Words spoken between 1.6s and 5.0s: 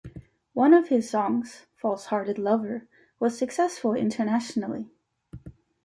"False Hearted Lover", was successful internationally.